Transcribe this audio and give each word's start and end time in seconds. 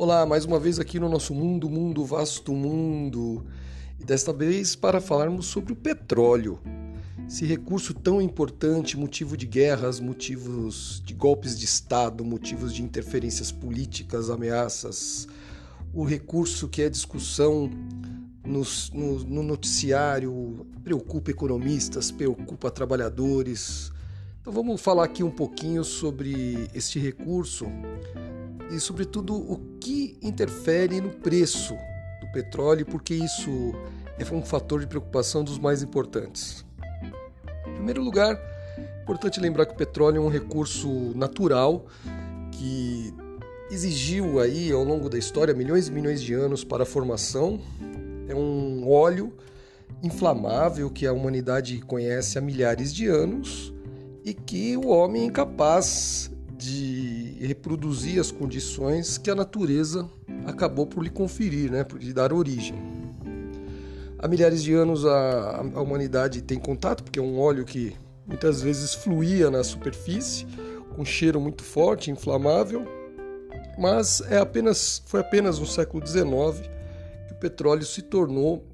Olá, 0.00 0.24
mais 0.24 0.44
uma 0.44 0.60
vez 0.60 0.78
aqui 0.78 1.00
no 1.00 1.08
nosso 1.08 1.34
mundo, 1.34 1.68
mundo, 1.68 2.04
vasto 2.04 2.52
mundo. 2.52 3.44
E 3.98 4.04
desta 4.04 4.32
vez 4.32 4.76
para 4.76 5.00
falarmos 5.00 5.46
sobre 5.46 5.72
o 5.72 5.76
petróleo. 5.76 6.60
Esse 7.26 7.44
recurso 7.44 7.92
tão 7.92 8.22
importante, 8.22 8.96
motivo 8.96 9.36
de 9.36 9.44
guerras, 9.44 9.98
motivos 9.98 11.02
de 11.04 11.12
golpes 11.12 11.58
de 11.58 11.64
Estado, 11.64 12.24
motivos 12.24 12.72
de 12.72 12.80
interferências 12.80 13.50
políticas, 13.50 14.30
ameaças. 14.30 15.26
O 15.92 16.04
recurso 16.04 16.68
que 16.68 16.80
é 16.80 16.88
discussão 16.88 17.68
no, 18.46 18.62
no, 18.94 19.24
no 19.24 19.42
noticiário, 19.42 20.64
preocupa 20.84 21.32
economistas, 21.32 22.12
preocupa 22.12 22.70
trabalhadores. 22.70 23.90
Então 24.40 24.52
vamos 24.52 24.80
falar 24.80 25.02
aqui 25.02 25.24
um 25.24 25.30
pouquinho 25.32 25.82
sobre 25.82 26.70
este 26.72 27.00
recurso 27.00 27.66
e, 28.70 28.78
sobretudo, 28.78 29.34
o 29.34 29.58
que 29.80 30.18
interfere 30.22 31.00
no 31.00 31.10
preço 31.10 31.74
do 32.20 32.26
petróleo, 32.32 32.84
porque 32.84 33.14
isso 33.14 33.72
é 34.18 34.34
um 34.34 34.42
fator 34.42 34.80
de 34.80 34.86
preocupação 34.86 35.42
dos 35.42 35.58
mais 35.58 35.82
importantes. 35.82 36.64
Em 37.66 37.74
primeiro 37.74 38.02
lugar, 38.02 38.34
é 38.76 39.02
importante 39.02 39.40
lembrar 39.40 39.66
que 39.66 39.72
o 39.72 39.76
petróleo 39.76 40.18
é 40.18 40.20
um 40.20 40.28
recurso 40.28 40.88
natural 41.14 41.86
que 42.52 43.14
exigiu 43.70 44.40
aí 44.40 44.72
ao 44.72 44.82
longo 44.82 45.08
da 45.08 45.18
história 45.18 45.54
milhões 45.54 45.88
e 45.88 45.92
milhões 45.92 46.20
de 46.20 46.34
anos 46.34 46.64
para 46.64 46.82
a 46.82 46.86
formação. 46.86 47.60
É 48.28 48.34
um 48.34 48.90
óleo 48.90 49.32
inflamável 50.02 50.90
que 50.90 51.06
a 51.06 51.12
humanidade 51.12 51.80
conhece 51.80 52.38
há 52.38 52.40
milhares 52.40 52.92
de 52.92 53.06
anos 53.06 53.72
e 54.24 54.34
que 54.34 54.76
o 54.76 54.88
homem 54.88 55.22
é 55.22 55.24
incapaz 55.26 56.30
de 56.58 57.36
reproduzir 57.40 58.20
as 58.20 58.32
condições 58.32 59.16
que 59.16 59.30
a 59.30 59.34
natureza 59.34 60.08
acabou 60.44 60.86
por 60.86 61.04
lhe 61.04 61.10
conferir, 61.10 61.70
né, 61.70 61.84
por 61.84 62.02
lhe 62.02 62.12
dar 62.12 62.32
origem. 62.32 62.76
Há 64.18 64.26
milhares 64.26 64.64
de 64.64 64.74
anos 64.74 65.06
a, 65.06 65.58
a 65.74 65.80
humanidade 65.80 66.42
tem 66.42 66.58
contato, 66.58 67.04
porque 67.04 67.20
é 67.20 67.22
um 67.22 67.38
óleo 67.38 67.64
que 67.64 67.94
muitas 68.26 68.60
vezes 68.60 68.92
fluía 68.92 69.48
na 69.50 69.62
superfície, 69.62 70.44
com 70.96 71.04
cheiro 71.04 71.40
muito 71.40 71.62
forte, 71.62 72.10
inflamável, 72.10 72.84
mas 73.78 74.20
é 74.28 74.38
apenas, 74.38 75.00
foi 75.06 75.20
apenas 75.20 75.60
no 75.60 75.66
século 75.66 76.04
XIX 76.04 76.68
que 77.28 77.34
o 77.34 77.36
petróleo 77.36 77.84
se 77.84 78.02
tornou 78.02 78.66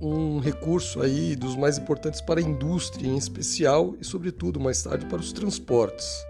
um 0.00 0.38
recurso 0.38 1.02
aí 1.02 1.34
dos 1.34 1.56
mais 1.56 1.76
importantes 1.76 2.20
para 2.20 2.38
a 2.38 2.42
indústria 2.42 3.08
em 3.08 3.16
especial 3.16 3.96
e 4.00 4.04
sobretudo 4.04 4.60
mais 4.60 4.80
tarde 4.82 5.06
para 5.06 5.18
os 5.18 5.32
transportes. 5.32 6.24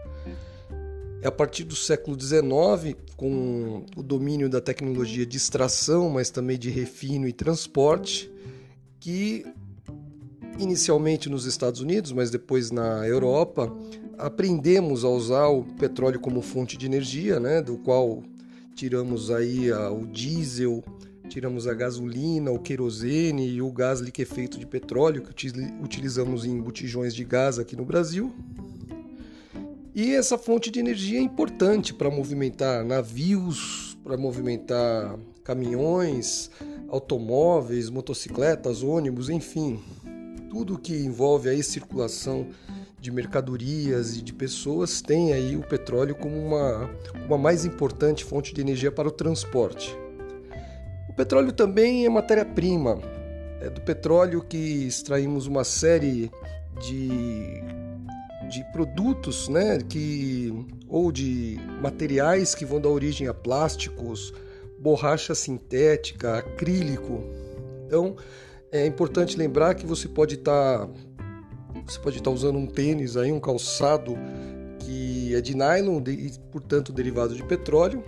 É 1.24 1.26
a 1.26 1.32
partir 1.32 1.64
do 1.64 1.74
século 1.74 2.20
XIX, 2.20 2.94
com 3.16 3.86
o 3.96 4.02
domínio 4.02 4.46
da 4.46 4.60
tecnologia 4.60 5.24
de 5.24 5.38
extração, 5.38 6.10
mas 6.10 6.28
também 6.28 6.58
de 6.58 6.68
refino 6.68 7.26
e 7.26 7.32
transporte, 7.32 8.30
que 9.00 9.42
inicialmente 10.58 11.30
nos 11.30 11.46
Estados 11.46 11.80
Unidos, 11.80 12.12
mas 12.12 12.30
depois 12.30 12.70
na 12.70 13.08
Europa, 13.08 13.74
aprendemos 14.18 15.02
a 15.02 15.08
usar 15.08 15.48
o 15.48 15.64
petróleo 15.64 16.20
como 16.20 16.42
fonte 16.42 16.76
de 16.76 16.84
energia, 16.84 17.40
né, 17.40 17.62
do 17.62 17.78
qual 17.78 18.22
tiramos 18.74 19.30
aí 19.30 19.72
o 19.72 20.04
diesel, 20.06 20.84
tiramos 21.30 21.66
a 21.66 21.72
gasolina, 21.72 22.50
o 22.50 22.58
querosene 22.58 23.48
e 23.48 23.62
o 23.62 23.72
gás 23.72 24.00
liquefeito 24.00 24.58
de 24.58 24.66
petróleo 24.66 25.22
que 25.22 25.30
utilizamos 25.82 26.44
em 26.44 26.60
botijões 26.60 27.14
de 27.14 27.24
gás 27.24 27.58
aqui 27.58 27.74
no 27.74 27.84
Brasil. 27.86 28.30
E 29.94 30.12
essa 30.12 30.36
fonte 30.36 30.72
de 30.72 30.80
energia 30.80 31.20
é 31.20 31.22
importante 31.22 31.94
para 31.94 32.10
movimentar 32.10 32.84
navios, 32.84 33.96
para 34.02 34.16
movimentar 34.16 35.16
caminhões, 35.44 36.50
automóveis, 36.88 37.88
motocicletas, 37.90 38.82
ônibus, 38.82 39.30
enfim, 39.30 39.80
tudo 40.50 40.78
que 40.78 40.96
envolve 40.96 41.48
aí 41.48 41.62
circulação 41.62 42.48
de 43.00 43.12
mercadorias 43.12 44.16
e 44.16 44.22
de 44.22 44.32
pessoas 44.32 45.00
tem 45.00 45.32
aí 45.32 45.56
o 45.56 45.62
petróleo 45.62 46.16
como 46.16 46.36
uma, 46.44 46.90
uma 47.26 47.38
mais 47.38 47.64
importante 47.64 48.24
fonte 48.24 48.52
de 48.52 48.60
energia 48.60 48.90
para 48.90 49.06
o 49.06 49.12
transporte. 49.12 49.96
O 51.08 51.12
petróleo 51.12 51.52
também 51.52 52.04
é 52.04 52.08
matéria-prima. 52.08 52.98
É 53.60 53.70
do 53.70 53.80
petróleo 53.80 54.42
que 54.42 54.56
extraímos 54.56 55.46
uma 55.46 55.62
série 55.62 56.32
de 56.80 57.62
de 58.48 58.64
produtos, 58.72 59.48
né, 59.48 59.78
que 59.78 60.52
ou 60.88 61.10
de 61.10 61.58
materiais 61.80 62.54
que 62.54 62.64
vão 62.64 62.80
dar 62.80 62.88
origem 62.88 63.26
a 63.26 63.34
plásticos, 63.34 64.32
borracha 64.78 65.34
sintética, 65.34 66.38
acrílico. 66.38 67.22
Então, 67.86 68.16
é 68.70 68.86
importante 68.86 69.36
lembrar 69.36 69.74
que 69.74 69.86
você 69.86 70.08
pode 70.08 70.34
estar 70.34 70.86
tá, 70.86 70.92
você 71.86 71.98
pode 71.98 72.18
estar 72.18 72.30
tá 72.30 72.34
usando 72.34 72.58
um 72.58 72.66
tênis 72.66 73.16
aí, 73.16 73.32
um 73.32 73.40
calçado 73.40 74.16
que 74.80 75.34
é 75.34 75.40
de 75.40 75.56
nylon 75.56 76.02
e, 76.08 76.32
portanto, 76.52 76.92
derivado 76.92 77.34
de 77.34 77.42
petróleo, 77.42 78.04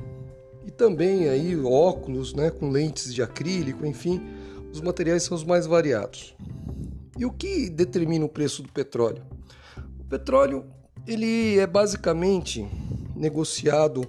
e 0.66 0.70
também 0.70 1.28
aí 1.28 1.56
óculos, 1.56 2.34
né, 2.34 2.50
com 2.50 2.68
lentes 2.68 3.14
de 3.14 3.22
acrílico, 3.22 3.86
enfim, 3.86 4.20
os 4.72 4.80
materiais 4.80 5.22
são 5.22 5.36
os 5.36 5.44
mais 5.44 5.66
variados. 5.66 6.36
E 7.18 7.24
o 7.24 7.32
que 7.32 7.70
determina 7.70 8.24
o 8.24 8.28
preço 8.28 8.62
do 8.62 8.68
petróleo? 8.70 9.22
Petróleo 10.08 10.64
ele 11.06 11.58
é 11.58 11.66
basicamente 11.66 12.66
negociado 13.14 14.06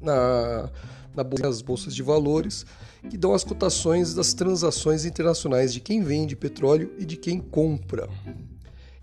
na, 0.00 0.70
na 1.14 1.24
bolsa, 1.24 1.44
nas 1.44 1.62
bolsas 1.62 1.94
de 1.94 2.02
valores 2.02 2.66
que 3.08 3.16
dão 3.16 3.32
as 3.32 3.42
cotações 3.42 4.14
das 4.14 4.34
transações 4.34 5.04
internacionais 5.04 5.72
de 5.72 5.80
quem 5.80 6.02
vende 6.02 6.36
petróleo 6.36 6.92
e 6.98 7.04
de 7.04 7.16
quem 7.16 7.40
compra. 7.40 8.08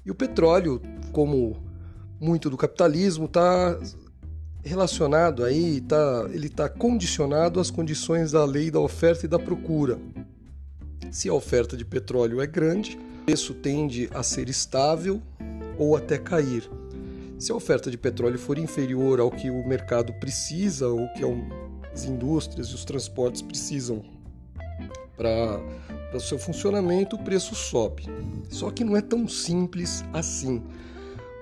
E 0.06 0.12
o 0.12 0.16
petróleo, 0.16 0.82
como 1.12 1.58
muito 2.20 2.50
do 2.50 2.58
capitalismo, 2.58 3.26
está 3.26 3.78
relacionado 4.64 5.44
aí, 5.44 5.82
tá, 5.82 6.28
ele 6.32 6.48
está 6.48 6.70
condicionado 6.70 7.60
às 7.60 7.72
condições 7.72 8.32
da 8.32 8.46
lei 8.46 8.70
da 8.70 8.80
oferta 8.80 9.26
e 9.26 9.30
da 9.30 9.40
procura. 9.40 10.00
Se 11.12 11.28
a 11.30 11.34
oferta 11.34 11.76
de 11.76 11.86
petróleo 11.86 12.42
é 12.42 12.48
grande, 12.48 12.98
o 13.22 13.26
preço 13.26 13.54
tende 13.54 14.10
a 14.14 14.22
ser 14.22 14.50
estável 14.50 15.22
ou 15.78 15.96
até 15.96 16.18
cair. 16.18 16.70
Se 17.40 17.52
a 17.52 17.56
oferta 17.56 17.92
de 17.92 17.98
petróleo 17.98 18.40
for 18.40 18.58
inferior 18.58 19.20
ao 19.20 19.30
que 19.30 19.52
o 19.52 19.68
mercado 19.68 20.12
precisa 20.14 20.88
ou 20.88 21.08
que 21.14 21.24
as 21.94 22.06
indústrias 22.06 22.68
e 22.70 22.76
os 22.76 22.84
transportes 22.84 23.44
precisam 23.44 24.04
para 25.16 25.62
o 26.16 26.20
seu 26.20 26.40
funcionamento, 26.40 27.16
o 27.16 27.24
preço 27.24 27.54
sobe. 27.54 28.06
Só 28.50 28.72
que 28.72 28.84
não 28.84 28.98
é 28.98 29.02
tão 29.02 29.28
simples 29.28 30.04
assim, 30.14 30.64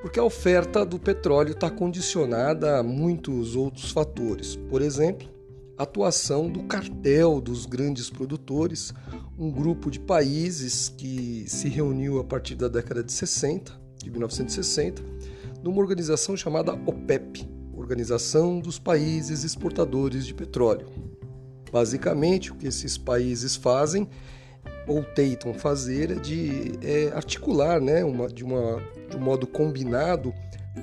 porque 0.01 0.19
a 0.19 0.23
oferta 0.23 0.85
do 0.85 0.99
petróleo 0.99 1.51
está 1.51 1.69
condicionada 1.69 2.79
a 2.79 2.83
muitos 2.83 3.55
outros 3.55 3.91
fatores. 3.91 4.57
Por 4.69 4.81
exemplo, 4.81 5.29
a 5.77 5.83
atuação 5.83 6.49
do 6.49 6.63
cartel 6.63 7.39
dos 7.39 7.65
grandes 7.65 8.09
produtores, 8.09 8.93
um 9.37 9.49
grupo 9.49 9.89
de 9.89 9.99
países 9.99 10.89
que 10.89 11.45
se 11.47 11.69
reuniu 11.69 12.19
a 12.19 12.23
partir 12.23 12.55
da 12.55 12.67
década 12.67 13.01
de 13.01 13.13
60 13.13 13.84
de 14.05 14.11
1960, 14.11 15.01
numa 15.63 15.79
organização 15.79 16.37
chamada 16.37 16.73
OPEP, 16.73 17.49
Organização 17.73 18.59
dos 18.59 18.77
Países 18.77 19.43
Exportadores 19.43 20.25
de 20.25 20.33
Petróleo. 20.33 20.87
Basicamente, 21.71 22.51
o 22.51 22.55
que 22.55 22.67
esses 22.67 22.97
países 22.97 23.55
fazem 23.55 24.07
ou 24.87 25.03
tentam 25.03 25.53
fazer 25.55 26.11
é 26.11 26.15
de 26.15 26.73
é, 26.83 27.11
articular, 27.15 27.81
né, 27.81 28.05
uma, 28.05 28.27
de, 28.27 28.43
uma, 28.43 28.79
de 29.09 29.17
um 29.17 29.19
modo 29.19 29.47
combinado, 29.47 30.31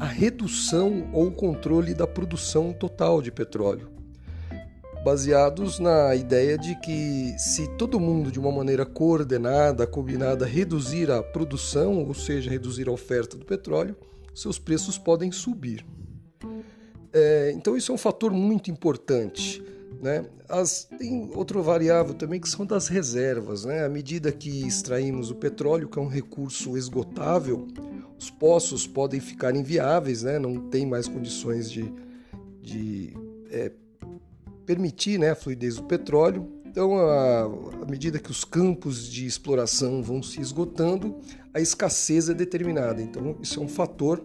a 0.00 0.06
redução 0.06 1.08
ou 1.12 1.30
controle 1.30 1.94
da 1.94 2.06
produção 2.06 2.72
total 2.72 3.22
de 3.22 3.30
petróleo 3.30 4.01
baseados 5.04 5.78
na 5.78 6.14
ideia 6.14 6.56
de 6.56 6.75
que 6.76 7.34
se 7.38 7.66
todo 7.76 7.99
mundo 7.99 8.31
de 8.31 8.38
uma 8.38 8.52
maneira 8.52 8.87
coordenada, 8.87 9.87
combinada, 9.87 10.46
reduzir 10.46 11.10
a 11.10 11.22
produção, 11.22 12.04
ou 12.06 12.14
seja, 12.14 12.50
reduzir 12.50 12.88
a 12.88 12.93
oferta 12.93 13.37
do 13.37 13.44
petróleo, 13.44 13.96
seus 14.34 14.58
preços 14.58 14.99
podem 14.99 15.32
subir. 15.32 15.84
É, 17.12 17.52
então 17.54 17.76
isso 17.76 17.93
é 17.93 17.94
um 17.94 17.99
fator 17.99 18.32
muito 18.32 18.70
importante. 18.70 19.62
Né? 20.00 20.25
As, 20.49 20.84
tem 20.84 21.31
outra 21.34 21.60
variável 21.60 22.14
também 22.14 22.40
que 22.40 22.49
são 22.49 22.64
das 22.64 22.88
reservas. 22.88 23.64
Né? 23.64 23.84
À 23.84 23.88
medida 23.88 24.32
que 24.32 24.66
extraímos 24.66 25.31
o 25.31 25.34
petróleo, 25.34 25.88
que 25.88 25.99
é 25.99 26.02
um 26.02 26.08
recurso 26.08 26.76
esgotável, 26.76 27.66
os 28.19 28.31
poços 28.31 28.87
podem 28.87 29.20
ficar 29.20 29.54
inviáveis, 29.54 30.22
né? 30.22 30.38
não 30.38 30.69
tem 30.69 30.87
mais 30.87 31.06
condições 31.06 31.70
de, 31.70 31.93
de 32.60 33.14
é, 33.50 33.70
permitir 34.67 35.19
né, 35.19 35.31
a 35.31 35.35
fluidez 35.35 35.76
do 35.76 35.85
petróleo. 35.85 36.49
Então, 36.67 36.97
à 36.99 37.85
medida 37.87 38.19
que 38.19 38.31
os 38.31 38.44
campos 38.44 39.06
de 39.06 39.26
exploração 39.26 40.03
vão 40.03 40.23
se 40.23 40.41
esgotando, 40.41 41.17
a 41.53 41.61
escassez 41.61 42.31
é 42.31 42.35
determinada. 42.35 43.03
Então, 43.03 43.37
isso 43.43 43.61
é 43.61 43.62
um 43.62 43.69
fator 43.69 44.25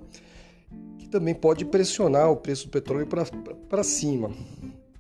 que 0.98 1.10
também 1.10 1.36
pode 1.36 1.66
pressionar 1.66 2.31
o 2.31 2.38
preço 2.38 2.68
do 2.68 2.72
petróleo 2.72 3.07
para 3.07 3.84
cima. 3.84 4.31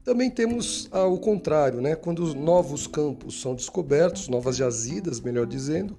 Também 0.03 0.29
temos 0.29 0.87
ah, 0.93 1.05
o 1.05 1.17
contrário, 1.17 1.81
né? 1.81 1.93
quando 1.93 2.33
novos 2.33 2.87
campos 2.87 3.41
são 3.41 3.53
descobertos, 3.53 4.29
novas 4.29 4.55
jazidas, 4.55 5.19
melhor 5.19 5.45
dizendo, 5.45 5.97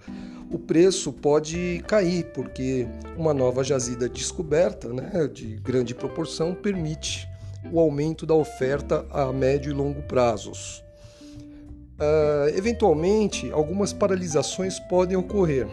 o 0.51 0.59
preço 0.59 1.13
pode 1.13 1.85
cair, 1.87 2.25
porque 2.33 2.89
uma 3.19 3.35
nova 3.35 3.63
jazida 3.63 4.09
descoberta, 4.09 4.89
né, 4.93 5.29
de 5.31 5.57
grande 5.57 5.95
proporção, 5.95 6.55
permite 6.55 7.29
o 7.73 7.81
aumento 7.81 8.25
da 8.25 8.35
oferta 8.35 9.07
a 9.11 9.33
médio 9.33 9.71
e 9.71 9.75
longo 9.75 10.03
prazos. 10.03 10.83
Uh, 11.99 12.57
eventualmente, 12.57 13.51
algumas 13.51 13.93
paralisações 13.93 14.79
podem 14.81 15.17
ocorrer, 15.17 15.67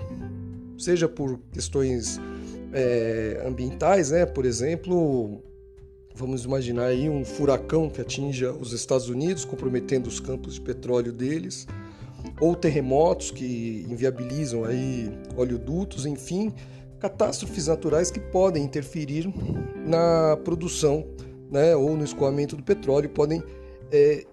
seja 0.77 1.07
por 1.07 1.39
questões 1.51 2.19
é, 2.73 3.43
ambientais, 3.45 4.09
né? 4.09 4.25
por 4.25 4.43
exemplo, 4.43 5.43
Vamos 6.17 6.45
imaginar 6.45 6.85
aí 6.85 7.09
um 7.09 7.25
furacão 7.25 7.89
que 7.89 7.99
atinja 7.99 8.49
os 8.53 8.71
Estados 8.71 9.09
Unidos, 9.09 9.43
comprometendo 9.43 10.07
os 10.07 10.17
campos 10.17 10.53
de 10.53 10.61
petróleo 10.61 11.11
deles, 11.11 11.67
ou 12.39 12.55
terremotos 12.55 13.31
que 13.31 13.85
inviabilizam 13.89 14.63
aí 14.63 15.11
oleodutos, 15.35 16.05
enfim, 16.05 16.53
catástrofes 16.99 17.67
naturais 17.67 18.09
que 18.09 18.21
podem 18.21 18.63
interferir 18.63 19.27
na 19.85 20.37
produção, 20.37 21.05
né, 21.51 21.75
ou 21.75 21.95
no 21.95 22.03
escoamento 22.03 22.55
do 22.55 22.63
petróleo, 22.63 23.09
podem 23.09 23.43
é, 23.91 24.25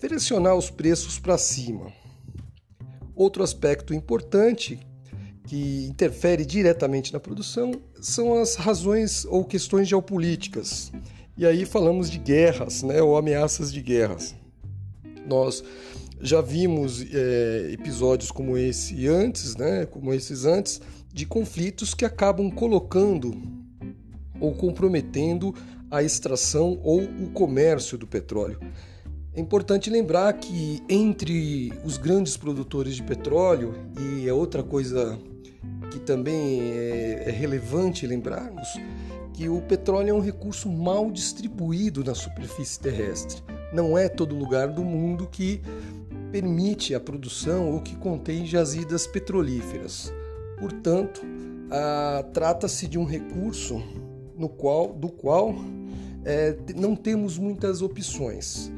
direcionar 0.00 0.54
os 0.54 0.70
preços 0.70 1.18
para 1.18 1.38
cima. 1.38 1.92
Outro 3.14 3.42
aspecto 3.42 3.92
importante 3.92 4.78
que 5.44 5.86
interfere 5.86 6.44
diretamente 6.44 7.12
na 7.12 7.18
produção 7.18 7.72
são 8.00 8.34
as 8.34 8.54
razões 8.54 9.24
ou 9.24 9.44
questões 9.44 9.88
geopolíticas. 9.88 10.92
E 11.36 11.46
aí 11.46 11.64
falamos 11.64 12.10
de 12.10 12.18
guerras, 12.18 12.82
né, 12.82 13.00
ou 13.00 13.16
ameaças 13.16 13.72
de 13.72 13.80
guerras. 13.80 14.34
Nós 15.26 15.64
já 16.20 16.40
vimos 16.40 17.04
é, 17.12 17.70
episódios 17.72 18.30
como 18.30 18.58
esse 18.58 19.06
antes, 19.06 19.56
né, 19.56 19.86
como 19.86 20.12
esses 20.12 20.44
antes, 20.44 20.80
de 21.12 21.24
conflitos 21.24 21.94
que 21.94 22.04
acabam 22.04 22.50
colocando 22.50 23.34
ou 24.40 24.54
comprometendo 24.54 25.54
a 25.90 26.02
extração 26.02 26.78
ou 26.82 27.02
o 27.02 27.30
comércio 27.32 27.96
do 27.96 28.06
petróleo. 28.06 28.58
É 29.34 29.40
importante 29.40 29.88
lembrar 29.88 30.32
que 30.32 30.82
entre 30.88 31.72
os 31.84 31.96
grandes 31.96 32.36
produtores 32.36 32.96
de 32.96 33.02
petróleo, 33.02 33.74
e 33.98 34.28
é 34.28 34.32
outra 34.32 34.62
coisa 34.62 35.18
que 35.90 35.98
também 36.00 36.60
é, 36.60 37.24
é 37.28 37.30
relevante 37.30 38.06
lembrarmos, 38.06 38.68
que 39.32 39.48
o 39.48 39.60
petróleo 39.62 40.10
é 40.10 40.12
um 40.12 40.20
recurso 40.20 40.68
mal 40.68 41.10
distribuído 41.10 42.02
na 42.02 42.14
superfície 42.14 42.80
terrestre. 42.80 43.40
Não 43.72 43.96
é 43.96 44.08
todo 44.08 44.34
lugar 44.34 44.68
do 44.68 44.82
mundo 44.82 45.28
que 45.30 45.62
permite 46.32 46.94
a 46.94 47.00
produção 47.00 47.70
ou 47.72 47.80
que 47.80 47.94
contém 47.96 48.44
jazidas 48.44 49.06
petrolíferas. 49.06 50.12
Portanto, 50.58 51.22
trata-se 52.32 52.88
de 52.88 52.98
um 52.98 53.04
recurso 53.04 53.80
no 54.38 54.48
qual, 54.48 54.92
do 54.92 55.08
qual 55.08 55.54
é, 56.24 56.56
não 56.76 56.94
temos 56.94 57.36
muitas 57.36 57.82
opções. 57.82 58.70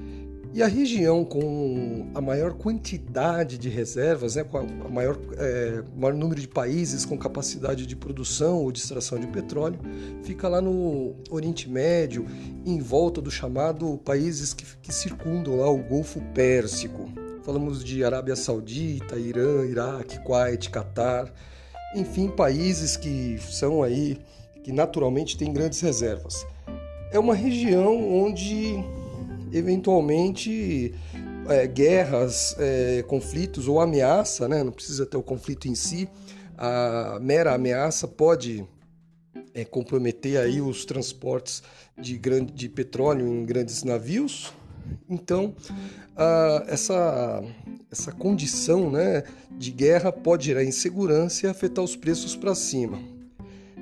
E 0.52 0.64
a 0.64 0.66
região 0.66 1.24
com 1.24 2.10
a 2.12 2.20
maior 2.20 2.54
quantidade 2.54 3.56
de 3.56 3.68
reservas, 3.68 4.34
né, 4.34 4.42
com 4.42 4.58
a 4.58 4.88
maior, 4.88 5.16
é, 5.38 5.84
maior 5.96 6.12
número 6.12 6.40
de 6.40 6.48
países 6.48 7.04
com 7.04 7.16
capacidade 7.16 7.86
de 7.86 7.94
produção 7.94 8.56
ou 8.56 8.72
de 8.72 8.80
extração 8.80 9.16
de 9.20 9.28
petróleo, 9.28 9.78
fica 10.24 10.48
lá 10.48 10.60
no 10.60 11.14
Oriente 11.30 11.68
Médio, 11.68 12.26
em 12.66 12.80
volta 12.80 13.20
do 13.20 13.30
chamado 13.30 13.96
países 13.98 14.52
que, 14.52 14.64
que 14.82 14.92
circundam 14.92 15.56
lá 15.56 15.70
o 15.70 15.78
Golfo 15.78 16.20
Pérsico. 16.34 17.08
Falamos 17.44 17.84
de 17.84 18.02
Arábia 18.02 18.34
Saudita, 18.34 19.16
Irã, 19.16 19.64
Iraque, 19.64 20.18
Kuwait, 20.24 20.68
Catar, 20.68 21.32
enfim, 21.94 22.28
países 22.28 22.96
que 22.96 23.38
são 23.38 23.84
aí, 23.84 24.18
que 24.62 24.72
naturalmente 24.72 25.36
têm 25.36 25.52
grandes 25.52 25.80
reservas. 25.80 26.46
É 27.12 27.18
uma 27.18 27.34
região 27.34 27.96
onde 28.12 28.84
eventualmente 29.52 30.94
é, 31.48 31.66
guerras, 31.66 32.54
é, 32.58 33.02
conflitos 33.06 33.66
ou 33.66 33.80
ameaça, 33.80 34.48
né? 34.48 34.62
não 34.62 34.72
precisa 34.72 35.04
ter 35.04 35.16
o 35.16 35.22
conflito 35.22 35.66
em 35.66 35.74
si, 35.74 36.08
a 36.56 37.18
mera 37.20 37.54
ameaça 37.54 38.06
pode 38.06 38.66
é, 39.54 39.64
comprometer 39.64 40.38
aí 40.38 40.60
os 40.60 40.84
transportes 40.84 41.62
de, 41.98 42.16
grande, 42.16 42.52
de 42.52 42.68
petróleo 42.68 43.26
em 43.26 43.44
grandes 43.44 43.82
navios. 43.82 44.52
Então, 45.08 45.54
essa, 46.66 47.42
essa 47.90 48.12
condição 48.12 48.90
né, 48.90 49.22
de 49.56 49.70
guerra 49.70 50.12
pode 50.12 50.46
gerar 50.46 50.64
insegurança 50.64 51.46
e 51.46 51.48
afetar 51.48 51.82
os 51.82 51.96
preços 51.96 52.36
para 52.36 52.54
cima. 52.54 53.19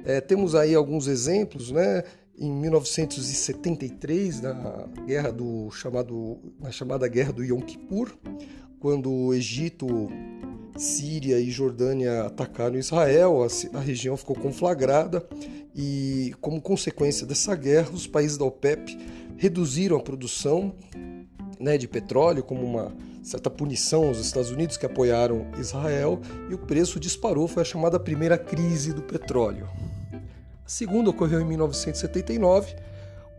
É, 0.04 0.20
temos 0.20 0.54
aí 0.54 0.74
alguns 0.74 1.06
exemplos, 1.06 1.70
né? 1.70 2.02
em 2.38 2.50
1973, 2.52 4.40
na 4.40 4.88
guerra 5.04 5.32
do 5.32 5.70
chamado 5.72 6.38
na 6.60 6.70
chamada 6.70 7.08
guerra 7.08 7.32
do 7.32 7.42
Yom 7.42 7.60
Kippur, 7.60 8.16
quando 8.78 9.10
o 9.10 9.34
Egito, 9.34 10.08
Síria 10.76 11.40
e 11.40 11.50
Jordânia 11.50 12.22
atacaram 12.22 12.78
Israel, 12.78 13.42
a, 13.42 13.78
a 13.78 13.80
região 13.80 14.16
ficou 14.16 14.36
conflagrada 14.36 15.26
e, 15.74 16.32
como 16.40 16.60
consequência 16.60 17.26
dessa 17.26 17.56
guerra, 17.56 17.90
os 17.92 18.06
países 18.06 18.38
da 18.38 18.44
OPEP 18.44 18.96
reduziram 19.36 19.96
a 19.96 20.00
produção 20.00 20.74
né, 21.58 21.76
de 21.76 21.88
petróleo 21.88 22.44
como 22.44 22.64
uma 22.64 22.94
certa 23.22 23.50
punição 23.50 24.06
aos 24.06 24.18
Estados 24.18 24.50
Unidos 24.50 24.76
que 24.76 24.86
apoiaram 24.86 25.46
Israel 25.58 26.20
e 26.48 26.54
o 26.54 26.58
preço 26.58 27.00
disparou, 27.00 27.48
foi 27.48 27.62
a 27.62 27.66
chamada 27.66 27.98
primeira 27.98 28.38
crise 28.38 28.92
do 28.92 29.02
petróleo. 29.02 29.68
A 30.68 30.70
segunda 30.70 31.08
ocorreu 31.08 31.40
em 31.40 31.46
1979, 31.46 32.76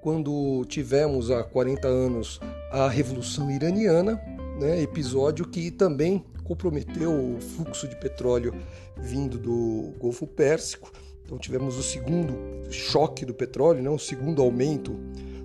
quando 0.02 0.66
tivemos 0.66 1.30
há 1.30 1.44
40 1.44 1.88
anos 1.88 2.40
a 2.72 2.90
Revolução 2.90 3.52
Iraniana, 3.52 4.20
né, 4.60 4.82
episódio 4.82 5.48
que 5.48 5.70
também 5.70 6.26
comprometeu 6.44 7.12
o 7.12 7.40
fluxo 7.40 7.88
de 7.88 7.96
petróleo 7.98 8.56
vindo 8.98 9.38
do 9.38 9.94
Golfo 10.00 10.26
Pérsico. 10.26 10.92
Então 11.24 11.38
tivemos 11.38 11.78
o 11.78 11.84
segundo 11.84 12.34
choque 12.72 13.28
do 13.28 13.34
petróleo, 13.36 13.84
né, 13.84 13.92
o 13.92 14.00
segundo 14.00 14.42
aumento 14.42 14.94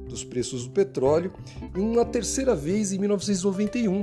dos 0.08 0.24
preços 0.24 0.64
do 0.64 0.70
petróleo, 0.70 1.34
e 1.76 1.78
uma 1.78 2.06
terceira 2.06 2.54
vez 2.54 2.94
em 2.94 2.98
1991, 2.98 4.02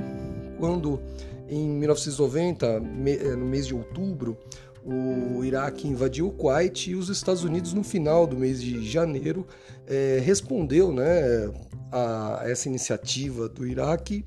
quando 0.56 1.00
em 1.48 1.68
1990, 1.68 2.78
no 2.78 3.44
mês 3.44 3.66
de 3.66 3.74
outubro, 3.74 4.38
o 4.84 5.44
Iraque 5.44 5.86
invadiu 5.86 6.26
o 6.28 6.32
Kuwait 6.32 6.90
e 6.90 6.96
os 6.96 7.08
Estados 7.08 7.44
Unidos, 7.44 7.72
no 7.72 7.84
final 7.84 8.26
do 8.26 8.36
mês 8.36 8.60
de 8.60 8.84
janeiro, 8.88 9.46
é, 9.86 10.20
respondeu 10.24 10.92
né, 10.92 11.52
a 11.90 12.42
essa 12.44 12.68
iniciativa 12.68 13.48
do 13.48 13.66
Iraque 13.66 14.24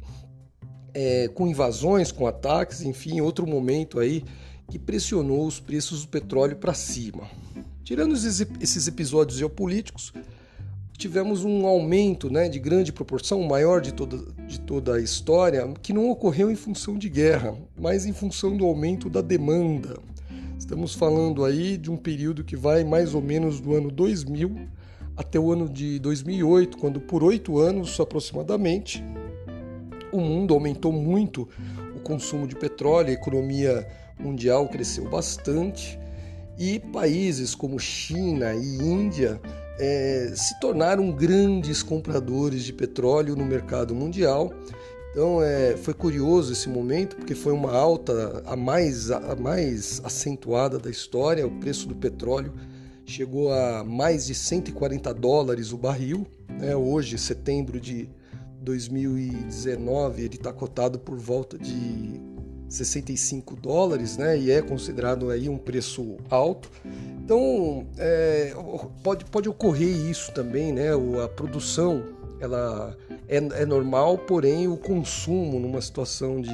é, 0.94 1.28
com 1.28 1.46
invasões, 1.46 2.12
com 2.12 2.26
ataques, 2.26 2.82
enfim, 2.82 3.20
outro 3.20 3.46
momento 3.46 4.00
aí 4.00 4.24
que 4.70 4.80
pressionou 4.80 5.46
os 5.46 5.60
preços 5.60 6.04
do 6.04 6.08
petróleo 6.08 6.56
para 6.56 6.74
cima. 6.74 7.24
Tirando 7.84 8.16
esses 8.16 8.88
episódios 8.88 9.38
geopolíticos, 9.38 10.12
tivemos 10.98 11.44
um 11.44 11.68
aumento 11.68 12.30
né, 12.30 12.48
de 12.48 12.60
grande 12.60 12.92
proporção, 12.92 13.42
o 13.42 13.48
maior 13.48 13.82
de 13.82 13.94
toda, 13.94 14.18
de 14.48 14.60
toda 14.62 14.96
a 14.96 15.02
história, 15.02 15.68
que 15.82 15.94
não 15.94 16.10
ocorreu 16.10 16.50
em 16.50 16.56
função 16.56 16.98
de 16.98 17.10
guerra, 17.10 17.56
mas 17.78 18.06
em 18.06 18.14
função 18.14 18.56
do 18.56 18.66
aumento 18.66 19.10
da 19.10 19.22
demanda. 19.22 20.00
Estamos 20.58 20.96
falando 20.96 21.44
aí 21.44 21.78
de 21.78 21.92
um 21.92 21.98
período 21.98 22.44
que 22.44 22.56
vai 22.56 22.84
mais 22.84 23.14
ou 23.14 23.22
menos 23.22 23.60
do 23.60 23.76
ano 23.76 23.92
2000 23.92 24.68
até 25.16 25.40
o 25.40 25.52
ano 25.52 25.70
de 25.70 26.00
2008, 26.00 26.78
quando 26.78 27.00
por 27.00 27.24
oito 27.24 27.60
anos 27.60 28.00
aproximadamente 28.00 29.04
o 30.12 30.20
mundo 30.20 30.54
aumentou 30.54 30.92
muito 30.92 31.48
o 31.96 32.00
consumo 32.00 32.48
de 32.48 32.56
petróleo, 32.56 33.10
a 33.10 33.14
economia 33.14 33.88
mundial 34.20 34.68
cresceu 34.70 35.10
bastante 35.10 36.00
e 36.58 36.80
países 36.80 37.54
como 37.54 37.78
China 37.78 38.54
e 38.54 38.78
Índia 38.78 39.40
é, 39.78 40.32
se 40.36 40.58
tornaram 40.60 41.12
grandes 41.12 41.84
compradores 41.84 42.64
de 42.64 42.72
petróleo 42.72 43.36
no 43.36 43.46
mercado 43.46 43.94
mundial 43.94 44.54
então 45.16 45.42
é, 45.42 45.78
foi 45.78 45.94
curioso 45.94 46.52
esse 46.52 46.68
momento, 46.68 47.16
porque 47.16 47.34
foi 47.34 47.54
uma 47.54 47.72
alta 47.72 48.44
a 48.46 48.54
mais, 48.54 49.10
a 49.10 49.34
mais 49.34 50.02
acentuada 50.04 50.78
da 50.78 50.90
história. 50.90 51.48
O 51.48 51.52
preço 51.52 51.88
do 51.88 51.96
petróleo 51.96 52.52
chegou 53.06 53.54
a 53.54 53.82
mais 53.82 54.26
de 54.26 54.36
140 54.36 55.14
dólares 55.14 55.72
o 55.72 55.78
barril. 55.78 56.28
Né? 56.60 56.76
Hoje, 56.76 57.18
setembro 57.18 57.80
de 57.80 58.10
2019, 58.60 60.22
ele 60.22 60.36
está 60.36 60.52
cotado 60.52 61.00
por 61.00 61.18
volta 61.18 61.58
de 61.58 62.20
65 62.68 63.56
dólares, 63.56 64.18
né? 64.18 64.38
E 64.38 64.52
é 64.52 64.62
considerado 64.62 65.30
aí 65.30 65.48
um 65.48 65.58
preço 65.58 66.18
alto. 66.30 66.70
Então 67.24 67.88
é, 67.98 68.54
pode, 69.02 69.24
pode 69.24 69.48
ocorrer 69.48 69.96
isso 70.10 70.34
também, 70.34 70.74
né? 70.74 70.90
A 71.24 71.30
produção 71.30 72.04
ela 72.42 72.98
é, 73.28 73.38
é 73.38 73.66
normal, 73.66 74.18
porém 74.18 74.68
o 74.68 74.78
consumo 74.78 75.60
numa 75.60 75.82
situação 75.82 76.42
de, 76.42 76.50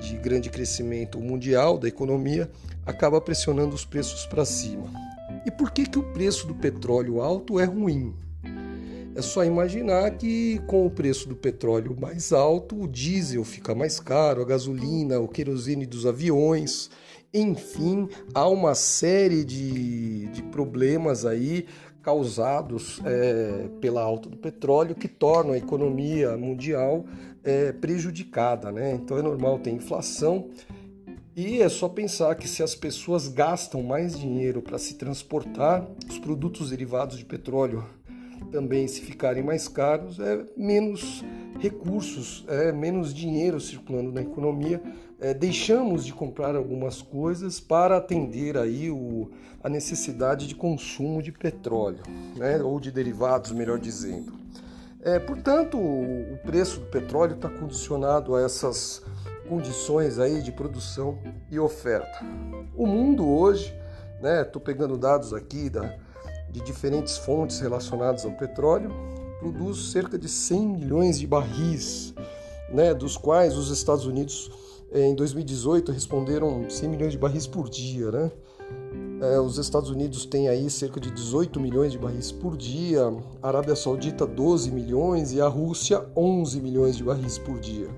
de 0.00 0.16
grande 0.16 0.50
crescimento 0.50 1.20
mundial 1.20 1.78
da 1.78 1.88
economia 1.88 2.50
acaba 2.84 3.20
pressionando 3.20 3.74
os 3.74 3.84
preços 3.84 4.26
para 4.26 4.44
cima. 4.44 4.90
E 5.46 5.50
por 5.50 5.70
que, 5.70 5.86
que 5.86 5.98
o 5.98 6.12
preço 6.12 6.46
do 6.46 6.54
petróleo 6.54 7.20
alto 7.20 7.58
é 7.58 7.64
ruim? 7.64 8.14
É 9.14 9.20
só 9.20 9.44
imaginar 9.44 10.10
que 10.12 10.58
com 10.66 10.86
o 10.86 10.90
preço 10.90 11.28
do 11.28 11.36
petróleo 11.36 11.94
mais 12.00 12.32
alto, 12.32 12.82
o 12.82 12.88
diesel 12.88 13.44
fica 13.44 13.74
mais 13.74 14.00
caro, 14.00 14.40
a 14.40 14.44
gasolina, 14.44 15.20
o 15.20 15.28
querosene 15.28 15.84
dos 15.84 16.06
aviões, 16.06 16.88
enfim, 17.34 18.08
há 18.34 18.48
uma 18.48 18.74
série 18.74 19.44
de, 19.44 20.26
de 20.28 20.42
problemas 20.44 21.24
aí 21.24 21.66
causados 22.02 23.00
é, 23.04 23.68
pela 23.80 24.02
alta 24.02 24.28
do 24.28 24.36
petróleo 24.36 24.94
que 24.94 25.08
tornam 25.08 25.54
a 25.54 25.58
economia 25.58 26.36
mundial 26.36 27.04
é, 27.44 27.72
prejudicada. 27.72 28.70
Né? 28.70 28.94
Então 28.94 29.16
é 29.16 29.22
normal 29.22 29.58
ter 29.58 29.70
inflação 29.70 30.50
e 31.34 31.62
é 31.62 31.68
só 31.70 31.88
pensar 31.88 32.34
que 32.34 32.46
se 32.46 32.62
as 32.62 32.74
pessoas 32.74 33.26
gastam 33.26 33.82
mais 33.82 34.18
dinheiro 34.18 34.60
para 34.60 34.76
se 34.76 34.94
transportar, 34.94 35.88
os 36.06 36.18
produtos 36.18 36.68
derivados 36.68 37.16
de 37.16 37.24
petróleo 37.24 37.82
também 38.50 38.86
se 38.88 39.00
ficarem 39.00 39.42
mais 39.42 39.68
caros, 39.68 40.18
é 40.18 40.44
menos 40.56 41.24
recursos, 41.58 42.44
é 42.48 42.72
menos 42.72 43.14
dinheiro 43.14 43.60
circulando 43.60 44.12
na 44.12 44.22
economia. 44.22 44.82
É, 45.20 45.32
deixamos 45.32 46.04
de 46.04 46.12
comprar 46.12 46.56
algumas 46.56 47.00
coisas 47.00 47.60
para 47.60 47.96
atender 47.96 48.58
aí 48.58 48.90
o, 48.90 49.30
a 49.62 49.68
necessidade 49.68 50.48
de 50.48 50.54
consumo 50.54 51.22
de 51.22 51.30
petróleo, 51.30 52.02
né, 52.36 52.60
ou 52.60 52.80
de 52.80 52.90
derivados, 52.90 53.52
melhor 53.52 53.78
dizendo. 53.78 54.32
É, 55.00 55.18
portanto, 55.18 55.78
o, 55.78 56.38
preço 56.44 56.80
do 56.80 56.86
petróleo 56.86 57.34
está 57.34 57.48
condicionado 57.48 58.34
a 58.34 58.42
essas 58.42 59.02
condições 59.48 60.18
aí 60.18 60.40
de 60.42 60.52
produção 60.52 61.18
e 61.50 61.58
oferta. 61.58 62.24
O 62.76 62.86
mundo 62.86 63.28
hoje, 63.28 63.74
né, 64.20 64.42
estou 64.42 64.62
pegando 64.62 64.96
dados 64.96 65.32
aqui 65.34 65.68
da, 65.68 65.96
de 66.52 66.60
diferentes 66.60 67.16
fontes 67.16 67.58
relacionadas 67.60 68.24
ao 68.24 68.32
petróleo, 68.32 68.90
produz 69.40 69.90
cerca 69.90 70.18
de 70.18 70.28
100 70.28 70.68
milhões 70.68 71.18
de 71.18 71.26
barris, 71.26 72.14
né, 72.70 72.94
dos 72.94 73.16
quais 73.16 73.56
os 73.56 73.70
Estados 73.70 74.06
Unidos 74.06 74.50
eh, 74.92 75.06
em 75.06 75.14
2018 75.14 75.90
responderam 75.90 76.68
100 76.68 76.88
milhões 76.88 77.12
de 77.12 77.18
barris 77.18 77.46
por 77.46 77.68
dia, 77.68 78.10
né? 78.10 78.30
É, 79.22 79.38
os 79.38 79.56
Estados 79.56 79.88
Unidos 79.88 80.24
têm 80.24 80.48
aí 80.48 80.68
cerca 80.68 80.98
de 80.98 81.08
18 81.08 81.60
milhões 81.60 81.92
de 81.92 81.98
barris 81.98 82.32
por 82.32 82.56
dia, 82.56 83.02
a 83.40 83.48
Arábia 83.48 83.76
Saudita 83.76 84.26
12 84.26 84.72
milhões 84.72 85.32
e 85.32 85.40
a 85.40 85.46
Rússia 85.46 86.04
11 86.16 86.60
milhões 86.60 86.96
de 86.96 87.04
barris 87.04 87.38
por 87.38 87.60
dia. 87.60 87.88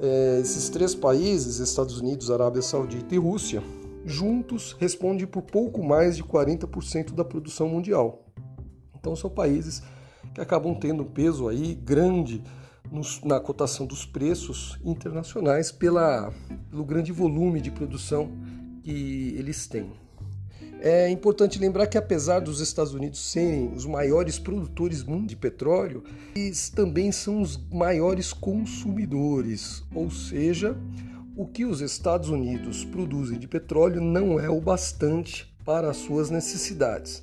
É, 0.00 0.40
esses 0.40 0.68
três 0.68 0.96
países, 0.96 1.60
Estados 1.60 2.00
Unidos, 2.00 2.28
Arábia 2.28 2.60
Saudita 2.60 3.14
e 3.14 3.18
Rússia, 3.18 3.62
juntos 4.08 4.76
respondem 4.78 5.26
por 5.26 5.42
pouco 5.42 5.82
mais 5.82 6.16
de 6.16 6.24
40% 6.24 7.12
da 7.12 7.24
produção 7.24 7.68
mundial. 7.68 8.24
Então 8.98 9.14
são 9.14 9.30
países 9.30 9.82
que 10.34 10.40
acabam 10.40 10.74
tendo 10.74 11.04
peso 11.04 11.48
aí 11.48 11.74
grande 11.74 12.42
na 13.24 13.38
cotação 13.38 13.86
dos 13.86 14.06
preços 14.06 14.78
internacionais 14.84 15.70
pela, 15.70 16.32
pelo 16.70 16.84
grande 16.84 17.12
volume 17.12 17.60
de 17.60 17.70
produção 17.70 18.30
que 18.82 19.34
eles 19.36 19.66
têm. 19.66 19.92
É 20.80 21.10
importante 21.10 21.58
lembrar 21.58 21.88
que, 21.88 21.98
apesar 21.98 22.38
dos 22.38 22.60
Estados 22.60 22.94
Unidos 22.94 23.18
serem 23.32 23.72
os 23.74 23.84
maiores 23.84 24.38
produtores 24.38 25.04
de 25.26 25.34
petróleo, 25.34 26.04
eles 26.36 26.70
também 26.70 27.10
são 27.10 27.42
os 27.42 27.56
maiores 27.70 28.32
consumidores, 28.32 29.82
ou 29.92 30.08
seja, 30.08 30.76
o 31.38 31.46
que 31.46 31.64
os 31.64 31.80
Estados 31.80 32.30
Unidos 32.30 32.84
produzem 32.84 33.38
de 33.38 33.46
petróleo 33.46 34.00
não 34.00 34.40
é 34.40 34.50
o 34.50 34.60
bastante 34.60 35.48
para 35.64 35.88
as 35.88 35.98
suas 35.98 36.30
necessidades. 36.30 37.22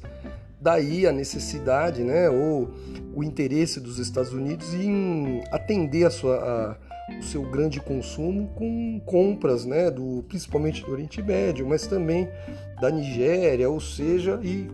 Daí 0.61 1.05
a 1.05 1.11
necessidade, 1.11 2.01
né, 2.01 2.29
ou 2.29 2.69
o 3.13 3.21
interesse 3.25 3.77
dos 3.77 3.99
Estados 3.99 4.31
Unidos 4.31 4.73
em 4.73 5.43
atender 5.51 6.05
a 6.05 6.09
sua, 6.09 6.37
a, 6.37 7.13
o 7.19 7.23
seu 7.23 7.41
grande 7.41 7.81
consumo 7.81 8.47
com 8.55 9.01
compras, 9.05 9.65
né, 9.65 9.91
do, 9.91 10.23
principalmente 10.29 10.81
do 10.81 10.93
Oriente 10.93 11.21
Médio, 11.21 11.67
mas 11.67 11.85
também 11.85 12.29
da 12.79 12.89
Nigéria, 12.89 13.69
ou 13.69 13.81
seja, 13.81 14.39
e 14.41 14.65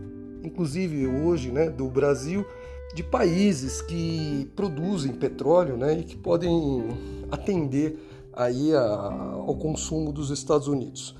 inclusive 0.44 1.04
hoje, 1.08 1.50
né, 1.50 1.68
do 1.68 1.88
Brasil, 1.88 2.46
de 2.94 3.02
países 3.02 3.82
que 3.82 4.48
produzem 4.54 5.12
petróleo, 5.12 5.76
né, 5.76 5.98
e 5.98 6.04
que 6.04 6.16
podem 6.16 6.86
atender 7.28 7.98
aí 8.32 8.74
a, 8.74 8.82
ao 8.82 9.56
consumo 9.56 10.12
dos 10.12 10.30
Estados 10.30 10.68
Unidos. 10.68 11.16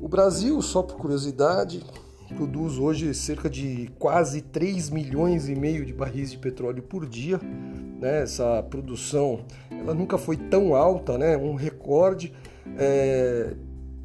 O 0.00 0.08
Brasil, 0.08 0.60
só 0.62 0.82
por 0.82 0.96
curiosidade, 0.96 1.82
produz 2.36 2.78
hoje 2.78 3.14
cerca 3.14 3.48
de 3.48 3.90
quase 3.98 4.42
3 4.42 4.90
milhões 4.90 5.48
e 5.48 5.54
meio 5.54 5.84
de 5.84 5.92
barris 5.92 6.30
de 6.30 6.38
petróleo 6.38 6.82
por 6.82 7.06
dia. 7.06 7.40
Né? 8.00 8.22
Essa 8.22 8.62
produção 8.62 9.44
ela 9.70 9.94
nunca 9.94 10.18
foi 10.18 10.36
tão 10.36 10.74
alta, 10.74 11.16
né? 11.16 11.36
um 11.36 11.54
recorde. 11.54 12.32
É, 12.76 13.54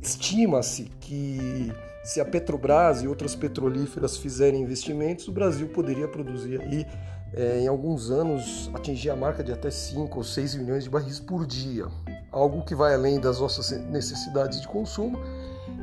Estima-se 0.01 0.91
que 0.99 1.71
se 2.03 2.19
a 2.19 2.25
Petrobras 2.25 3.01
e 3.01 3.07
outras 3.07 3.35
petrolíferas 3.35 4.17
fizerem 4.17 4.61
investimentos, 4.61 5.29
o 5.29 5.31
Brasil 5.31 5.69
poderia 5.69 6.09
produzir 6.09 6.59
aí 6.59 6.85
é, 7.33 7.59
em 7.59 7.67
alguns 7.67 8.09
anos 8.09 8.69
atingir 8.73 9.09
a 9.09 9.15
marca 9.15 9.43
de 9.43 9.51
até 9.51 9.69
5 9.69 10.17
ou 10.17 10.23
6 10.23 10.55
milhões 10.55 10.83
de 10.83 10.89
barris 10.89 11.19
por 11.19 11.45
dia 11.45 11.87
algo 12.33 12.63
que 12.63 12.73
vai 12.73 12.95
além 12.95 13.19
das 13.19 13.39
nossas 13.39 13.69
necessidades 13.89 14.59
de 14.59 14.67
consumo 14.67 15.19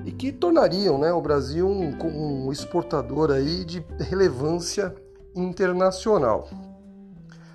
e 0.04 0.11
que 0.11 0.33
tornariam 0.33 0.99
né, 0.99 1.12
o 1.12 1.23
Brasil 1.23 1.69
um, 1.69 1.97
um 2.47 2.52
exportador 2.52 3.30
aí 3.30 3.64
de 3.64 3.85
relevância 4.00 4.95
internacional. 5.35 6.50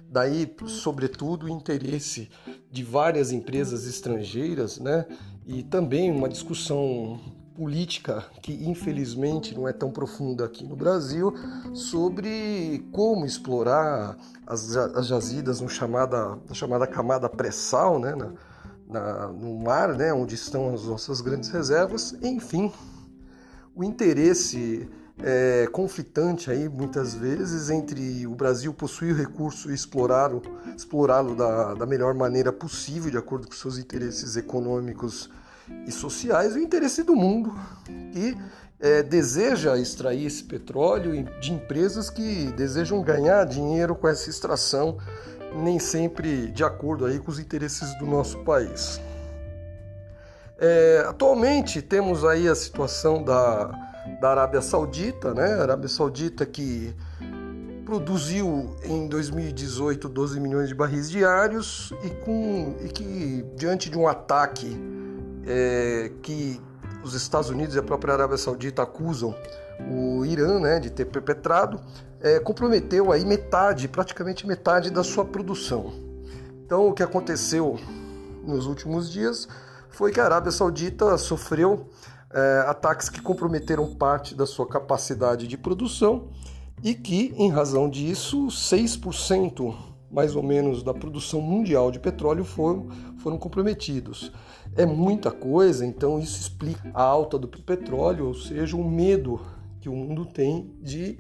Daí, 0.10 0.56
sobretudo, 0.68 1.48
o 1.48 1.50
interesse 1.50 2.30
de 2.72 2.84
várias 2.84 3.34
empresas 3.34 3.86
estrangeiras 3.86 4.80
né, 4.80 5.06
e 5.46 5.62
também 5.62 6.10
uma 6.10 6.30
discussão 6.30 7.20
política 7.56 8.26
que 8.42 8.54
infelizmente 8.68 9.56
não 9.56 9.68
é 9.68 9.72
tão 9.72 9.90
profunda 9.90 10.46
aqui 10.46 10.66
no 10.66 10.76
Brasil 10.76 11.34
sobre 11.74 12.86
como 12.92 13.26
explorar 13.26 14.18
as, 14.46 14.76
as 14.76 15.08
jazidas 15.08 15.62
no 15.62 15.70
chamada, 15.70 16.38
na 16.48 16.54
chamada 16.54 16.86
camada 16.86 17.30
pré-sal, 17.30 17.98
né, 17.98 18.14
na, 18.14 18.34
na, 18.88 19.28
no 19.28 19.58
mar, 19.60 19.96
né, 19.96 20.14
onde 20.14 20.36
estão 20.36 20.74
as 20.74 20.84
nossas 20.84 21.22
grandes 21.22 21.50
reservas. 21.50 22.14
Enfim, 22.22 22.72
o 23.74 23.84
interesse 23.84 24.90
é, 25.24 25.68
conflitante 25.72 26.52
aí 26.52 26.68
muitas 26.68 27.14
vezes 27.14 27.70
entre 27.70 28.28
o 28.28 28.36
Brasil 28.36 28.74
possuir 28.74 29.14
o 29.14 29.18
recurso 29.18 29.72
e 29.72 29.74
explorá-lo 29.74 30.42
explorá 30.76 31.24
da, 31.24 31.74
da 31.74 31.86
melhor 31.86 32.14
maneira 32.14 32.52
possível, 32.52 33.10
de 33.10 33.18
acordo 33.18 33.48
com 33.48 33.54
seus 33.54 33.78
interesses 33.78 34.36
econômicos 34.36 35.30
e 35.88 35.92
sociais, 35.92 36.56
e 36.56 36.60
o 36.60 36.62
interesse 36.62 37.04
do 37.04 37.16
mundo 37.16 37.54
que 38.12 38.38
é, 38.80 39.02
deseja 39.02 39.78
extrair 39.78 40.26
esse 40.26 40.44
petróleo 40.44 41.24
de 41.40 41.54
empresas 41.54 42.10
que 42.10 42.52
desejam 42.54 43.02
ganhar 43.02 43.46
dinheiro 43.46 43.96
com 43.96 44.08
essa 44.08 44.30
extração 44.30 44.98
nem 45.56 45.80
sempre 45.80 46.52
de 46.52 46.64
acordo 46.64 47.06
aí 47.06 47.18
com 47.18 47.32
os 47.32 47.40
interesses 47.40 47.98
do 47.98 48.06
nosso 48.06 48.40
país. 48.40 49.00
É, 50.58 51.06
atualmente 51.08 51.82
temos 51.82 52.24
aí 52.24 52.48
a 52.48 52.56
situação 52.56 53.24
da, 53.24 53.72
da 54.20 54.32
Arábia 54.32 54.62
Saudita, 54.62 55.34
né? 55.34 55.54
Arábia 55.54 55.90
Saudita 55.90 56.46
que 56.46 56.94
produziu 57.86 58.76
em 58.84 59.08
2018 59.08 60.10
12 60.10 60.40
milhões 60.40 60.70
de 60.70 60.76
barris 60.76 61.10
diários 61.10 61.94
e, 62.04 62.10
com, 62.10 62.76
e 62.84 62.88
que 62.88 63.46
diante 63.56 63.90
de 63.90 63.98
um 63.98 64.08
ataque 64.08 64.76
é, 65.46 66.12
que 66.22 66.62
os 67.04 67.14
Estados 67.14 67.50
Unidos 67.50 67.76
e 67.76 67.80
a 67.80 67.84
própria 67.84 68.14
Arábia 68.14 68.38
Saudita 68.38 68.82
acusam 68.82 69.36
o 69.90 70.26
Irã 70.26 70.60
né, 70.60 70.80
de 70.80 70.90
ter 70.90 71.06
perpetrado, 71.06 71.80
é, 72.22 72.40
comprometeu 72.40 73.12
aí 73.12 73.24
metade, 73.26 73.88
praticamente 73.88 74.48
metade 74.48 74.90
da 74.90 75.04
sua 75.04 75.26
produção. 75.26 75.94
Então, 76.66 76.88
o 76.88 76.94
que 76.94 77.04
aconteceu 77.04 77.80
nos 78.44 78.66
últimos 78.66 79.12
dias 79.12 79.48
foi 79.90 80.12
que 80.12 80.20
a 80.20 80.26
Arábia 80.26 80.52
Saudita 80.52 81.18
sofreu 81.18 81.90
é, 82.34 82.66
ataques 82.68 83.10
que 83.10 83.22
comprometeram 83.22 83.94
parte 83.94 84.34
da 84.34 84.46
sua 84.46 84.68
capacidade 84.68 85.48
de 85.48 85.58
produção 85.58 86.30
e 86.84 86.94
que, 86.94 87.34
em 87.38 87.50
razão 87.50 87.90
disso, 87.90 88.48
6% 88.48 89.76
mais 90.12 90.36
ou 90.36 90.44
menos 90.44 90.82
da 90.82 90.94
produção 90.94 91.42
mundial 91.42 91.92
de 91.92 92.00
petróleo 92.00 92.46
foram, 92.46 92.88
foram 93.26 93.40
comprometidos. 93.40 94.32
É 94.76 94.86
muita 94.86 95.32
coisa, 95.32 95.84
então 95.84 96.20
isso 96.20 96.40
explica 96.40 96.92
a 96.94 97.02
alta 97.02 97.40
do 97.40 97.48
petróleo, 97.48 98.28
ou 98.28 98.36
seja, 98.36 98.78
o 98.78 98.88
medo 98.88 99.42
que 99.82 99.90
o 99.90 99.96
mundo 99.96 100.28
tem 100.28 100.70
de 100.80 101.18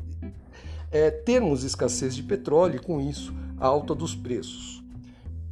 é, 0.91 1.09
termos 1.09 1.63
escassez 1.63 2.15
de 2.15 2.21
petróleo 2.21 2.75
e, 2.75 2.79
com 2.79 3.01
isso, 3.01 3.33
a 3.59 3.65
alta 3.65 3.95
dos 3.95 4.13
preços. 4.13 4.83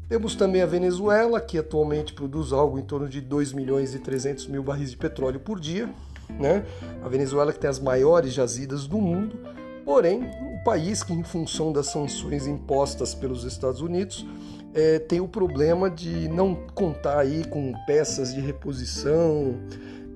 Temos 0.08 0.36
também 0.36 0.62
a 0.62 0.68
Venezuela, 0.68 1.42
que 1.42 1.58
atualmente 1.58 2.14
produz 2.14 2.54
algo 2.54 2.78
em 2.78 2.84
torno 2.84 3.10
de 3.10 3.20
2 3.20 3.52
milhões 3.52 3.96
e 3.96 4.00
300 4.00 4.46
mil 4.46 4.62
barris 4.62 4.92
de 4.92 4.98
petróleo 4.98 5.40
por 5.40 5.60
dia. 5.60 5.92
Né? 6.30 6.64
A 7.04 7.10
Venezuela 7.10 7.52
que 7.52 7.58
tem 7.58 7.70
as 7.70 7.80
maiores 7.80 8.32
jazidas 8.32 8.86
do 8.86 9.00
mundo, 9.00 9.40
porém, 9.84 10.22
o 10.22 10.64
país 10.64 11.02
que, 11.02 11.14
em 11.14 11.24
função 11.24 11.74
das 11.74 11.88
sanções 11.88 12.46
impostas 12.46 13.16
pelos 13.16 13.44
Estados 13.44 13.82
Unidos, 13.82 14.24
é, 14.74 15.00
tem 15.00 15.22
o 15.22 15.28
problema 15.28 15.90
de 15.90 16.28
não 16.28 16.56
contar 16.74 17.20
aí 17.20 17.46
com 17.46 17.74
peças 17.86 18.34
de 18.34 18.42
reposição, 18.42 19.56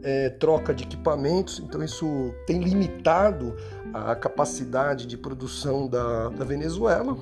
é, 0.01 0.29
troca 0.29 0.73
de 0.73 0.83
equipamentos, 0.83 1.59
então 1.59 1.83
isso 1.83 2.33
tem 2.45 2.59
limitado 2.59 3.55
a 3.93 4.15
capacidade 4.15 5.05
de 5.05 5.17
produção 5.17 5.87
da, 5.87 6.29
da 6.29 6.45
Venezuela. 6.45 7.17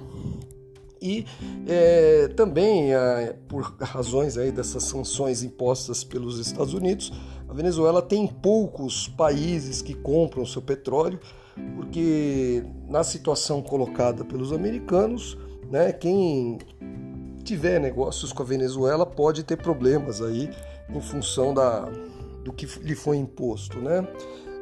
E 1.02 1.26
é, 1.68 2.30
também 2.30 2.94
é, 2.94 3.36
por 3.48 3.76
razões 3.80 4.38
aí 4.38 4.52
dessas 4.52 4.84
sanções 4.84 5.44
impostas 5.44 6.04
pelos 6.04 6.40
Estados 6.40 6.74
Unidos, 6.74 7.12
a 7.48 7.54
Venezuela 7.54 8.02
tem 8.02 8.28
poucos 8.28 9.08
países 9.08 9.82
que 9.82 9.94
compram 9.94 10.46
seu 10.46 10.62
petróleo, 10.62 11.20
porque 11.76 12.64
na 12.88 13.04
situação 13.04 13.62
colocada 13.62 14.26
pelos 14.26 14.52
americanos, 14.52 15.38
né, 15.70 15.92
quem 15.92 16.58
tiver 17.46 17.80
negócios 17.80 18.34
com 18.34 18.42
a 18.44 18.46
Venezuela 18.46 19.06
pode 19.06 19.44
ter 19.44 19.56
problemas 19.56 20.22
aí 20.22 20.50
em 20.90 21.00
função 21.00 21.54
da, 21.54 21.88
do 22.44 22.52
que 22.52 22.66
lhe 22.82 22.96
foi 22.96 23.18
imposto, 23.18 23.80
né? 23.80 24.06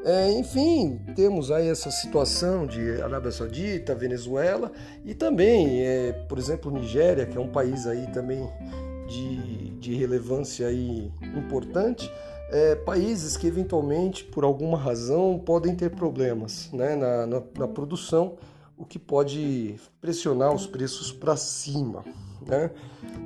É, 0.05 0.29
enfim, 0.31 0.99
temos 1.15 1.49
aí 1.49 1.69
essa 1.69 1.89
situação 1.89 2.67
de 2.67 3.01
Arábia 3.01 3.31
Saudita, 3.31 3.95
Venezuela 3.95 4.69
e 5.05 5.13
também, 5.13 5.81
é, 5.81 6.11
por 6.27 6.37
exemplo, 6.37 6.69
Nigéria, 6.69 7.25
que 7.25 7.37
é 7.37 7.41
um 7.41 7.47
país 7.47 7.87
aí 7.87 8.05
também 8.07 8.45
de, 9.07 9.69
de 9.79 9.95
relevância 9.95 10.67
aí 10.67 11.09
importante, 11.21 12.11
é, 12.51 12.75
países 12.75 13.37
que 13.37 13.47
eventualmente, 13.47 14.25
por 14.25 14.43
alguma 14.43 14.77
razão, 14.77 15.41
podem 15.43 15.73
ter 15.73 15.89
problemas 15.89 16.69
né, 16.73 16.95
na, 16.95 17.25
na, 17.25 17.41
na 17.57 17.67
produção, 17.67 18.35
o 18.77 18.83
que 18.83 18.99
pode 18.99 19.75
pressionar 20.01 20.53
os 20.53 20.67
preços 20.67 21.13
para 21.13 21.37
cima. 21.37 22.03
Né? 22.47 22.71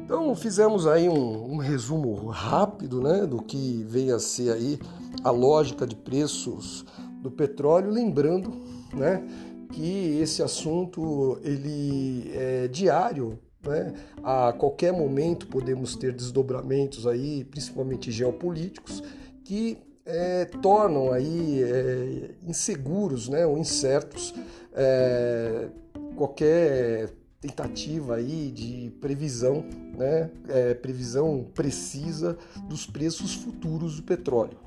Então 0.03 0.35
fizemos 0.35 0.87
aí 0.87 1.09
um, 1.09 1.53
um, 1.53 1.57
resumo 1.57 2.27
rápido 2.27 3.01
né, 3.01 3.25
do 3.25 3.41
que 3.41 3.83
veio 3.87 4.15
a 4.15 4.19
ser 4.19 4.51
aí 4.51 4.79
a 5.23 5.31
lógica 5.31 5.85
de 5.85 5.95
preços 5.95 6.85
do 7.21 7.31
petróleo, 7.31 7.89
lembrando 7.89 8.61
né, 8.93 9.23
que 9.71 10.19
esse 10.21 10.41
assunto 10.41 11.39
ele 11.43 12.31
é 12.33 12.67
diário, 12.67 13.39
né? 13.63 13.93
a 14.23 14.53
qualquer 14.53 14.93
momento 14.93 15.47
podemos 15.47 15.95
ter 15.95 16.13
desdobramentos 16.13 17.05
aí, 17.05 17.43
principalmente 17.43 18.11
geopolíticos, 18.11 19.03
que 19.43 19.77
é, 20.05 20.45
tornam 20.45 21.11
aí 21.11 21.61
é, 21.63 22.31
inseguros 22.47 23.27
né, 23.27 23.45
ou 23.45 23.57
incertos 23.57 24.33
é, 24.73 25.67
qualquer 26.15 27.09
tentativa 27.39 28.15
aí 28.15 28.51
de 28.51 28.91
previsão, 28.99 29.63
né, 29.95 30.29
é, 30.49 30.73
previsão 30.73 31.45
precisa 31.53 32.37
dos 32.67 32.85
preços 32.85 33.35
futuros 33.35 33.97
do 33.97 34.03
petróleo. 34.03 34.57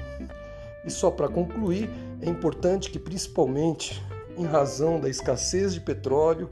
E 0.84 0.90
só 0.90 1.10
para 1.10 1.28
concluir, 1.28 1.90
é 2.22 2.28
importante 2.28 2.90
que 2.90 2.98
principalmente 2.98 4.02
em 4.36 4.44
razão 4.44 4.98
da 5.00 5.08
escassez 5.08 5.74
de 5.74 5.80
petróleo, 5.80 6.50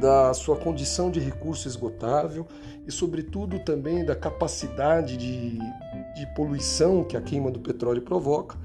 da 0.00 0.32
sua 0.34 0.56
condição 0.56 1.10
de 1.10 1.20
recurso 1.20 1.68
esgotável 1.68 2.46
e, 2.86 2.92
sobretudo, 2.92 3.58
também 3.58 4.04
da 4.04 4.16
capacidade 4.16 5.16
de, 5.16 5.58
de 5.58 6.34
poluição 6.34 7.04
que 7.04 7.16
a 7.16 7.20
queima 7.20 7.50
do 7.50 7.60
petróleo 7.60 8.02
provoca, 8.02 8.56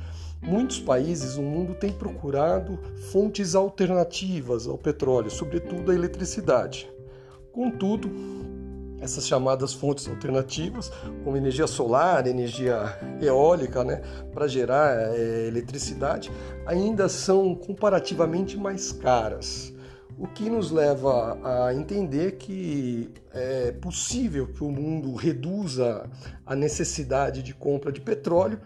Muitos 0.41 0.79
países 0.79 1.35
no 1.35 1.43
mundo 1.43 1.75
têm 1.75 1.91
procurado 1.91 2.79
fontes 3.11 3.55
alternativas 3.55 4.67
ao 4.67 4.77
petróleo, 4.77 5.29
sobretudo 5.29 5.91
a 5.91 5.95
eletricidade. 5.95 6.89
Contudo, 7.51 8.09
essas 9.01 9.27
chamadas 9.27 9.73
fontes 9.73 10.07
alternativas, 10.07 10.91
como 11.25 11.35
energia 11.35 11.67
solar, 11.67 12.25
energia 12.25 12.97
eólica, 13.21 13.83
né, 13.83 14.01
para 14.33 14.47
gerar 14.47 15.13
é, 15.13 15.47
eletricidade, 15.47 16.31
ainda 16.65 17.09
são 17.09 17.53
comparativamente 17.53 18.57
mais 18.57 18.93
caras. 18.93 19.73
O 20.19 20.27
que 20.27 20.49
nos 20.49 20.69
leva 20.69 21.39
a 21.43 21.73
entender 21.73 22.33
que 22.33 23.09
é 23.33 23.71
possível 23.71 24.47
que 24.47 24.63
o 24.63 24.69
mundo 24.69 25.15
reduza 25.15 26.09
a 26.45 26.55
necessidade 26.55 27.41
de 27.41 27.53
compra 27.53 27.91
de 27.91 28.01
petróleo 28.01 28.59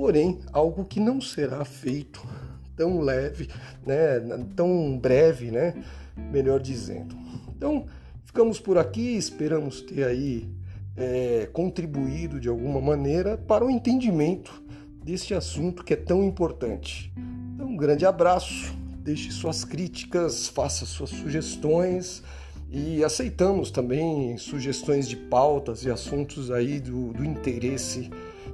porém 0.00 0.40
algo 0.50 0.86
que 0.86 0.98
não 0.98 1.20
será 1.20 1.62
feito 1.62 2.26
tão 2.74 3.00
leve, 3.00 3.50
né, 3.86 4.18
tão 4.56 4.98
breve, 4.98 5.50
né, 5.50 5.74
melhor 6.16 6.58
dizendo. 6.58 7.14
Então, 7.54 7.84
ficamos 8.24 8.58
por 8.58 8.78
aqui, 8.78 9.14
esperamos 9.18 9.82
ter 9.82 10.04
aí 10.04 10.48
é, 10.96 11.46
contribuído 11.52 12.40
de 12.40 12.48
alguma 12.48 12.80
maneira 12.80 13.36
para 13.36 13.62
o 13.62 13.68
entendimento 13.68 14.62
deste 15.04 15.34
assunto 15.34 15.84
que 15.84 15.92
é 15.92 15.96
tão 15.96 16.24
importante. 16.24 17.12
Então, 17.54 17.66
um 17.66 17.76
grande 17.76 18.06
abraço, 18.06 18.74
deixe 19.02 19.30
suas 19.30 19.64
críticas, 19.64 20.48
faça 20.48 20.84
suas 20.84 21.10
sugestões 21.10 22.22
e 22.70 23.02
aceitamos 23.02 23.70
também 23.70 24.36
sugestões 24.36 25.08
de 25.08 25.16
pautas 25.16 25.84
e 25.84 25.90
assuntos 25.90 26.50
aí 26.50 26.78
do, 26.78 27.12
do 27.12 27.24
interesse 27.24 28.10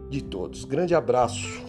de 0.09 0.23
todos. 0.23 0.65
Grande 0.65 0.95
abraço. 0.95 1.66